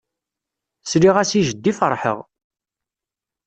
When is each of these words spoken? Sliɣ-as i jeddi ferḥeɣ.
Sliɣ-as 0.83 1.31
i 1.39 1.41
jeddi 1.47 1.73
ferḥeɣ. 1.79 2.17